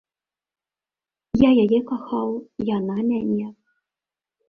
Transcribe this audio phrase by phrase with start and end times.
[1.47, 2.29] Я яе кахаў,
[2.77, 3.47] яна мяне.